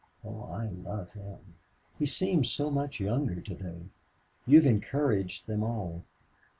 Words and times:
Oh, 0.25 0.45
I 0.51 0.65
love 0.67 1.13
him!... 1.13 1.53
He 1.99 2.07
seems 2.07 2.49
so 2.49 2.71
much 2.71 2.99
younger 2.99 3.39
today. 3.39 3.83
You 4.47 4.57
have 4.57 4.65
encouraged 4.65 5.45
them 5.45 5.61
all... 5.61 6.05